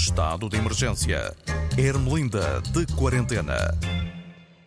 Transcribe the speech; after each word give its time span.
Estado 0.00 0.48
de 0.48 0.56
emergência. 0.56 1.36
Ermelinda 1.76 2.62
de 2.72 2.86
quarentena. 2.96 3.78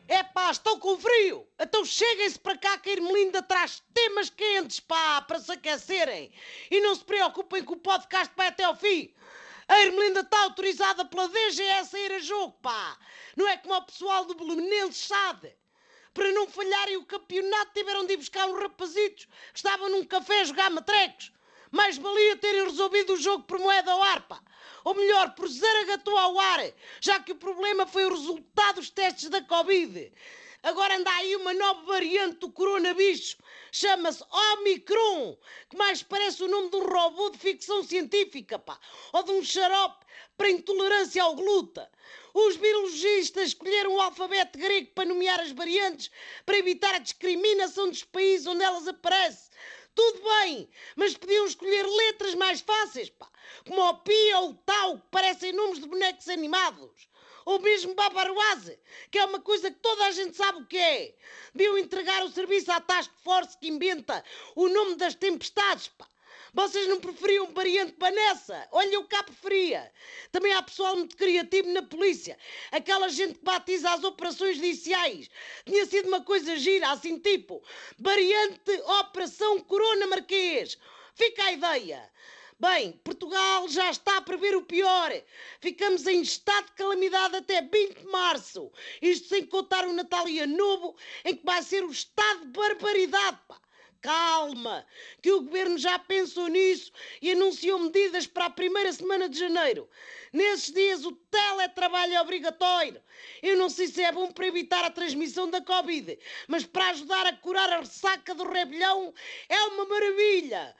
É 0.08 0.22
pá, 0.22 0.52
estão 0.52 0.80
com 0.80 0.96
frio! 0.96 1.48
Então 1.60 1.84
cheguem-se 1.84 2.38
para 2.38 2.56
cá 2.56 2.78
que 2.78 2.92
a 2.92 2.94
Ermelinda 2.94 3.42
traz 3.42 3.82
temas 3.96 4.30
quentes, 4.30 4.80
pá, 4.80 5.24
para 5.24 5.40
se 5.40 5.52
aquecerem. 5.52 6.32
E 6.70 6.80
não 6.82 6.94
se 6.94 7.04
preocupem 7.04 7.66
que 7.66 7.74
o 7.74 7.78
podcast 7.78 8.32
vai 8.38 8.50
até 8.50 8.64
ao 8.64 8.76
fim. 8.76 9.12
A 9.68 9.82
Ermelinda 9.82 10.20
está 10.20 10.40
autorizada 10.44 11.04
pela 11.04 11.28
DGS 11.28 11.96
a 11.96 12.00
ir 12.00 12.12
a 12.12 12.20
jogo, 12.20 12.56
pá. 12.62 12.96
Não 13.36 13.48
é 13.48 13.58
como 13.58 13.74
o 13.74 13.82
pessoal 13.82 14.26
do 14.26 14.36
Belenenses 14.36 15.08
sabe. 15.08 15.52
Para 16.14 16.32
não 16.32 16.48
falharem 16.48 16.98
o 16.98 17.06
campeonato 17.06 17.74
tiveram 17.74 18.06
de 18.06 18.14
ir 18.14 18.18
buscar 18.18 18.48
uns 18.48 18.62
rapazitos 18.62 19.26
que 19.26 19.58
estavam 19.58 19.90
num 19.90 20.06
café 20.06 20.42
a 20.42 20.46
jogar 20.46 20.70
matrecos. 20.70 21.34
Mais 21.72 21.98
valia 21.98 22.38
terem 22.38 22.66
resolvido 22.66 23.14
o 23.14 23.20
jogo 23.20 23.46
por 23.46 23.58
moeda 23.58 23.92
ao 23.92 24.04
ar, 24.04 24.22
pá. 24.28 24.40
Ou 24.84 24.94
melhor, 24.94 25.36
por 25.36 25.48
zaragatou 25.48 26.18
ao 26.18 26.40
ar, 26.40 26.60
já 27.02 27.20
que 27.20 27.32
o 27.32 27.36
problema 27.36 27.86
foi 27.86 28.06
o 28.06 28.10
resultado 28.10 28.76
dos 28.76 28.90
testes 28.90 29.30
da 29.30 29.42
Covid. 29.42 30.12
Agora 30.64 30.96
anda 30.96 31.12
aí 31.16 31.36
uma 31.36 31.54
nova 31.54 31.82
variante 31.82 32.38
do 32.38 32.50
coronavírus, 32.50 33.36
chama-se 33.70 34.24
Omicron, 34.32 35.38
que 35.70 35.76
mais 35.76 36.02
parece 36.02 36.42
o 36.42 36.48
nome 36.48 36.70
de 36.70 36.78
um 36.78 36.86
robô 36.86 37.30
de 37.32 37.38
ficção 37.38 37.84
científica, 37.84 38.58
pá, 38.58 38.80
ou 39.12 39.24
de 39.24 39.32
um 39.32 39.44
xarope 39.44 40.06
para 40.38 40.50
intolerância 40.50 41.22
ao 41.22 41.36
glúten. 41.36 41.86
Os 42.34 42.56
biologistas 42.56 43.50
escolheram 43.50 43.94
o 43.94 44.02
alfabeto 44.02 44.58
grego 44.58 44.92
para 44.96 45.10
nomear 45.10 45.40
as 45.42 45.52
variantes, 45.52 46.10
para 46.46 46.58
evitar 46.58 46.96
a 46.96 47.00
discriminação 47.00 47.90
dos 47.90 48.06
países 48.06 48.48
onde 48.48 48.64
elas 48.64 48.88
aparecem. 48.88 49.52
Tudo 49.96 50.24
bem, 50.24 50.70
mas 50.96 51.16
podiam 51.16 51.46
escolher 51.46 51.86
letras 51.86 52.34
mais 52.36 52.62
fáceis, 52.62 53.10
pá, 53.10 53.30
como 53.68 53.82
o 53.82 53.98
Pi 54.00 54.34
ou 54.36 54.50
o 54.50 54.54
Tau, 54.56 54.98
que 54.98 55.08
parecem 55.12 55.54
nomes 55.54 55.80
de 55.80 55.88
bonecos 55.88 56.28
animados. 56.30 57.08
Ou 57.46 57.60
mesmo 57.60 57.94
Babaruase, 57.94 58.80
que 59.12 59.20
é 59.20 59.26
uma 59.26 59.42
coisa 59.42 59.70
que 59.70 59.80
toda 59.80 60.06
a 60.06 60.12
gente 60.12 60.36
sabe 60.36 60.60
o 60.60 60.66
que 60.66 60.78
é. 60.78 61.14
Deviam 61.54 61.78
entregar 61.78 62.24
o 62.24 62.32
serviço 62.32 62.72
à 62.72 62.80
Task 62.80 63.12
Force 63.22 63.58
que 63.58 63.68
inventa 63.68 64.24
o 64.56 64.70
nome 64.70 64.96
das 64.96 65.14
tempestades, 65.14 65.90
pá. 65.90 66.08
Vocês 66.54 66.88
não 66.88 67.00
preferiam 67.00 67.52
variante 67.52 67.96
Vanessa? 67.98 68.68
Olha, 68.72 68.94
eu 68.94 69.04
cá 69.06 69.24
preferia. 69.24 69.92
Também 70.32 70.54
há 70.54 70.62
pessoal 70.62 70.96
muito 70.96 71.18
criativo 71.18 71.68
na 71.70 71.82
polícia. 71.82 72.38
Aquela 72.72 73.10
gente 73.10 73.40
que 73.40 73.44
batiza 73.44 73.90
as 73.90 74.04
operações 74.04 74.58
judiciais. 74.58 75.32
Tinha 75.66 75.84
sido 75.88 76.10
uma 76.10 76.22
coisa 76.24 76.56
gira, 76.56 76.92
assim 76.92 77.18
tipo, 77.18 77.64
variante 77.98 78.72
Operação 79.00 79.60
Corona 79.62 80.06
Marquês. 80.06 80.78
Fica 81.16 81.44
a 81.44 81.54
ideia. 81.54 82.12
Bem, 82.60 82.92
Portugal 83.04 83.68
já 83.68 83.90
está 83.90 84.18
a 84.18 84.22
prever 84.22 84.56
o 84.56 84.62
pior. 84.62 85.12
Ficamos 85.60 86.06
em 86.06 86.22
estado 86.22 86.68
de 86.68 86.74
calamidade 86.74 87.36
até 87.36 87.64
20 87.64 87.98
de 87.98 88.06
março. 88.06 88.72
Isto 89.02 89.30
sem 89.30 89.46
contar 89.48 89.88
o 89.88 89.94
Natal 89.94 90.30
e 90.30 90.40
Ano 90.40 90.56
Novo, 90.56 90.96
em 91.26 91.36
que 91.36 91.44
vai 91.44 91.64
ser 91.64 91.84
o 91.84 91.92
estado 91.92 92.42
de 92.46 92.52
barbaridade, 92.52 93.40
pá. 93.48 93.63
Calma, 94.04 94.86
que 95.22 95.32
o 95.32 95.44
governo 95.44 95.78
já 95.78 95.98
pensou 95.98 96.50
nisso 96.50 96.92
e 97.22 97.32
anunciou 97.32 97.80
medidas 97.80 98.28
para 98.28 98.48
a 98.48 98.50
primeira 98.50 98.92
semana 98.92 99.30
de 99.30 99.40
janeiro. 99.40 99.90
Nesses 100.34 100.74
dias 100.74 101.06
o 101.06 101.14
teletrabalho 101.14 102.14
é 102.14 102.20
obrigatório. 102.22 103.02
Eu 103.42 103.56
não 103.56 103.70
sei 103.70 103.88
se 103.88 104.04
é 104.04 104.12
bom 104.12 104.30
para 104.30 104.46
evitar 104.46 104.84
a 104.84 104.90
transmissão 104.90 105.50
da 105.50 105.62
Covid, 105.62 106.20
mas 106.50 106.66
para 106.66 106.90
ajudar 106.90 107.26
a 107.28 107.38
curar 107.38 107.72
a 107.72 107.80
ressaca 107.80 108.36
do 108.36 108.44
rebelião 108.44 109.14
é 109.48 109.62
uma 109.68 109.86
maravilha. 109.86 110.76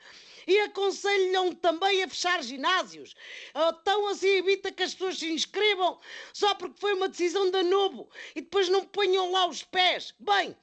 E 0.46 0.60
aconselham 0.60 1.50
também 1.54 2.02
a 2.02 2.08
fechar 2.08 2.42
ginásios. 2.42 3.14
Então 3.54 4.06
assim 4.08 4.36
evita 4.36 4.70
que 4.70 4.82
as 4.82 4.92
pessoas 4.92 5.18
se 5.18 5.32
inscrevam 5.32 5.98
só 6.34 6.54
porque 6.56 6.78
foi 6.78 6.92
uma 6.92 7.08
decisão 7.08 7.50
da 7.50 7.62
Novo 7.62 8.06
e 8.36 8.42
depois 8.42 8.68
não 8.68 8.84
ponham 8.84 9.32
lá 9.32 9.46
os 9.46 9.62
pés. 9.62 10.12
Bem, 10.18 10.54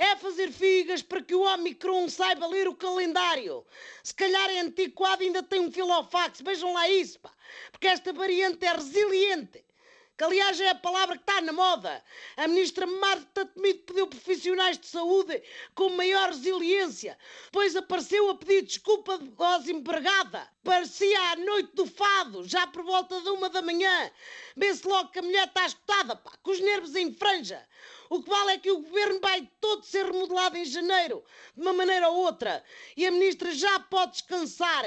é 0.00 0.16
fazer 0.16 0.50
figas 0.50 1.02
para 1.02 1.20
que 1.20 1.34
o 1.34 1.42
Omicron 1.42 2.08
saiba 2.08 2.46
ler 2.46 2.66
o 2.66 2.74
calendário. 2.74 3.66
Se 4.02 4.14
calhar 4.14 4.48
é 4.48 4.60
antiquado 4.60 5.22
ainda 5.22 5.42
tem 5.42 5.60
um 5.60 5.70
filofax. 5.70 6.40
Vejam 6.40 6.72
lá 6.72 6.88
isso, 6.88 7.20
pá. 7.20 7.30
Porque 7.70 7.86
esta 7.86 8.10
variante 8.10 8.64
é 8.64 8.72
resiliente. 8.72 9.62
Que 10.16 10.24
aliás 10.24 10.58
é 10.58 10.70
a 10.70 10.74
palavra 10.74 11.16
que 11.16 11.22
está 11.22 11.42
na 11.42 11.52
moda. 11.52 12.02
A 12.34 12.48
ministra 12.48 12.86
Marta 12.86 13.44
Temido 13.44 13.84
pediu 13.84 14.06
profissionais 14.06 14.78
de 14.78 14.86
saúde 14.86 15.42
com 15.74 15.90
maior 15.90 16.30
resiliência. 16.30 17.18
Depois 17.44 17.76
apareceu 17.76 18.30
a 18.30 18.34
pedir 18.34 18.62
desculpa 18.62 19.18
de 19.18 19.28
voz 19.28 19.68
empregada. 19.68 20.48
Parecia 20.64 21.20
a 21.32 21.36
noite 21.36 21.74
do 21.74 21.86
fado, 21.86 22.46
já 22.46 22.66
por 22.66 22.82
volta 22.84 23.20
de 23.20 23.28
uma 23.28 23.50
da 23.50 23.60
manhã. 23.60 24.10
Vê-se 24.56 24.86
logo 24.86 25.10
que 25.10 25.18
a 25.18 25.22
mulher 25.22 25.46
está 25.46 25.66
escutada, 25.66 26.16
pá, 26.16 26.32
com 26.42 26.50
os 26.50 26.60
nervos 26.60 26.96
em 26.96 27.12
franja. 27.12 27.66
O 28.12 28.20
que 28.20 28.28
vale 28.28 28.50
é 28.50 28.58
que 28.58 28.72
o 28.72 28.80
governo 28.80 29.20
vai 29.20 29.48
todo 29.60 29.86
ser 29.86 30.04
remodelado 30.04 30.56
em 30.56 30.64
janeiro, 30.64 31.22
de 31.54 31.62
uma 31.62 31.72
maneira 31.72 32.08
ou 32.08 32.16
outra. 32.16 32.64
E 32.96 33.06
a 33.06 33.10
ministra 33.12 33.52
já 33.54 33.78
pode 33.78 34.14
descansar. 34.14 34.84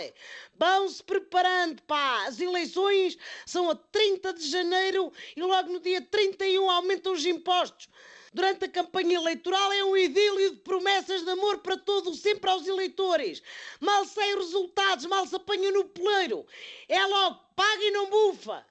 Vão-se 0.57 1.01
preparando, 1.01 1.81
pá. 1.83 2.25
As 2.27 2.41
eleições 2.41 3.17
são 3.45 3.69
a 3.69 3.75
30 3.75 4.33
de 4.33 4.45
janeiro 4.45 5.09
e 5.37 5.41
logo 5.41 5.71
no 5.71 5.79
dia 5.79 6.01
31 6.01 6.69
aumentam 6.69 7.13
os 7.13 7.25
impostos. 7.25 7.87
Durante 8.33 8.65
a 8.65 8.69
campanha 8.69 9.15
eleitoral 9.15 9.71
é 9.71 9.85
um 9.85 9.95
idílio 9.95 10.55
de 10.55 10.57
promessas 10.57 11.23
de 11.23 11.29
amor 11.29 11.59
para 11.59 11.77
todo 11.77 12.09
o 12.09 12.15
sempre 12.15 12.49
aos 12.49 12.67
eleitores. 12.67 13.41
Mal 13.79 14.03
saem 14.03 14.35
resultados, 14.35 15.05
mal 15.05 15.25
se 15.25 15.35
apanham 15.37 15.71
no 15.71 15.85
poleiro. 15.85 16.45
É 16.89 17.05
logo, 17.05 17.39
paga 17.55 17.85
e 17.85 17.91
não 17.91 18.09
bufa. 18.09 18.65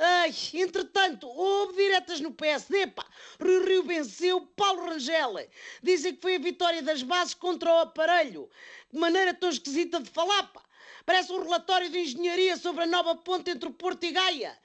Ai, 0.00 0.32
entretanto, 0.54 1.28
houve 1.28 1.74
diretas 1.74 2.20
no 2.20 2.32
PSD, 2.32 2.86
pá. 2.86 3.04
Rio 3.40 3.64
Rio 3.64 3.82
venceu 3.82 4.40
Paulo 4.54 4.84
Rangel. 4.84 5.34
Dizem 5.82 6.14
que 6.14 6.22
foi 6.22 6.36
a 6.36 6.38
vitória 6.38 6.80
das 6.80 7.02
bases 7.02 7.34
contra 7.34 7.68
o 7.72 7.78
aparelho. 7.80 8.48
De 8.92 8.98
maneira 8.98 9.34
tão 9.34 9.48
esquisita 9.48 10.00
de 10.00 10.08
falar, 10.08 10.44
pá. 10.52 10.62
Parece 11.04 11.32
um 11.32 11.42
relatório 11.42 11.90
de 11.90 11.98
engenharia 11.98 12.56
sobre 12.56 12.84
a 12.84 12.86
nova 12.86 13.16
ponte 13.16 13.50
entre 13.50 13.68
o 13.68 13.72
Porto 13.72 14.04
e 14.04 14.12
Gaia. 14.12 14.56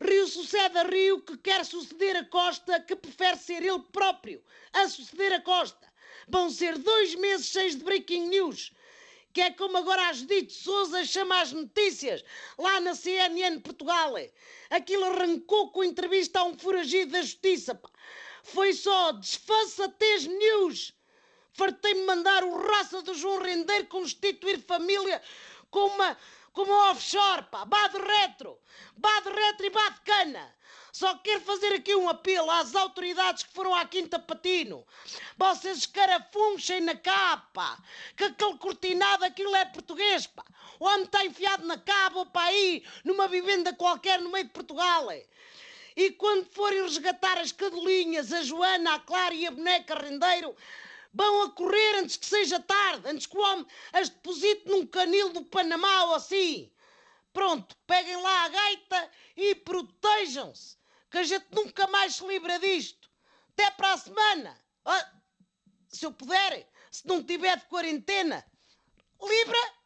Rio 0.00 0.26
sucede 0.26 0.78
a 0.78 0.82
Rio 0.84 1.20
que 1.20 1.36
quer 1.36 1.62
suceder 1.66 2.16
a 2.16 2.24
Costa, 2.24 2.80
que 2.80 2.96
prefere 2.96 3.36
ser 3.36 3.62
ele 3.62 3.82
próprio 3.92 4.42
a 4.72 4.88
suceder 4.88 5.34
a 5.34 5.42
Costa. 5.42 5.92
Vão 6.26 6.48
ser 6.48 6.78
dois 6.78 7.14
meses 7.16 7.48
cheios 7.48 7.76
de 7.76 7.84
breaking 7.84 8.28
news 8.28 8.72
que 9.32 9.40
é 9.40 9.50
como 9.52 9.76
agora 9.76 10.08
a 10.08 10.12
Judite 10.12 10.52
Souza 10.52 11.04
chama 11.04 11.40
as 11.40 11.52
notícias, 11.52 12.24
lá 12.58 12.80
na 12.80 12.94
CNN 12.94 13.60
Portugal. 13.60 14.14
Aquilo 14.68 15.04
arrancou 15.04 15.70
com 15.70 15.84
entrevista 15.84 16.40
a 16.40 16.44
um 16.44 16.58
foragido 16.58 17.12
da 17.12 17.22
justiça. 17.22 17.74
Pá. 17.74 17.90
Foi 18.42 18.72
só 18.72 19.12
desfaçatez 19.12 20.26
news. 20.26 20.92
Fartei-me 21.52 22.04
mandar 22.06 22.42
o 22.44 22.56
raça 22.56 23.02
do 23.02 23.14
João 23.14 23.42
Rendeiro 23.42 23.86
constituir 23.86 24.60
família 24.60 25.22
com 25.70 25.86
uma, 25.86 26.16
com 26.52 26.62
uma 26.62 26.90
offshore, 26.90 27.44
pá. 27.50 27.64
Bade 27.64 27.98
retro, 27.98 28.58
bade 28.96 29.28
retro 29.28 29.66
e 29.66 29.70
bade 29.70 30.00
cana. 30.04 30.54
Só 30.92 31.16
quero 31.18 31.40
fazer 31.42 31.72
aqui 31.74 31.94
um 31.94 32.08
apelo 32.08 32.50
às 32.50 32.74
autoridades 32.74 33.44
que 33.44 33.52
foram 33.52 33.74
à 33.74 33.84
Quinta 33.84 34.18
Patino. 34.18 34.84
Vocês 35.36 35.78
escarafunchem 35.78 36.80
na 36.80 36.96
capa, 36.96 37.78
que 38.16 38.24
aquele 38.24 38.58
cortinado, 38.58 39.24
aquilo 39.24 39.54
é 39.54 39.64
português, 39.64 40.26
pá. 40.26 40.44
O 40.80 40.86
homem 40.86 41.04
está 41.04 41.24
enfiado 41.24 41.64
na 41.64 41.78
capa 41.78 42.18
ou 42.18 42.26
para 42.26 42.48
aí, 42.48 42.84
numa 43.04 43.28
vivenda 43.28 43.72
qualquer 43.72 44.20
no 44.20 44.30
meio 44.30 44.46
de 44.46 44.50
Portugal. 44.50 45.10
É. 45.12 45.24
E 45.96 46.10
quando 46.12 46.46
forem 46.46 46.82
resgatar 46.82 47.38
as 47.38 47.52
cadelinhas, 47.52 48.32
a 48.32 48.42
Joana, 48.42 48.94
a 48.94 48.98
Clara 48.98 49.34
e 49.34 49.46
a 49.46 49.50
boneca 49.52 49.94
Rendeiro, 49.94 50.56
vão 51.14 51.42
a 51.42 51.50
correr 51.50 51.98
antes 51.98 52.16
que 52.16 52.26
seja 52.26 52.58
tarde, 52.58 53.08
antes 53.08 53.26
que 53.26 53.36
o 53.36 53.40
homem 53.40 53.66
as 53.92 54.08
deposite 54.08 54.68
num 54.68 54.86
canil 54.86 55.28
do 55.28 55.44
Panamá 55.44 56.04
ou 56.06 56.14
assim. 56.16 56.70
Pronto, 57.32 57.76
peguem 57.86 58.16
lá 58.16 58.44
a 58.44 58.48
gaita 58.48 59.10
e 59.36 59.54
protejam-se 59.54 60.79
que 61.10 61.18
a 61.18 61.24
gente 61.24 61.46
nunca 61.52 61.86
mais 61.88 62.14
se 62.14 62.26
livra 62.26 62.58
disto. 62.58 63.08
Até 63.52 63.70
para 63.72 63.92
a 63.92 63.98
semana. 63.98 64.56
Se 65.88 66.06
eu 66.06 66.12
puder, 66.12 66.68
se 66.90 67.06
não 67.06 67.22
tiver 67.22 67.58
de 67.58 67.66
quarentena. 67.66 68.44
Libra! 69.20 69.80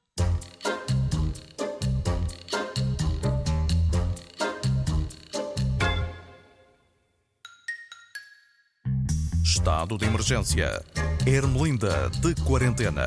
Estado 9.42 9.96
de 9.96 10.04
emergência. 10.04 10.84
Ermelinda 11.26 12.10
de 12.10 12.34
quarentena. 12.44 13.06